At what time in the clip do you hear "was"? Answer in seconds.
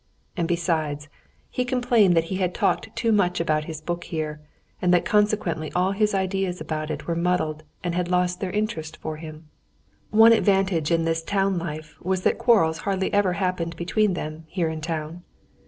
12.01-12.23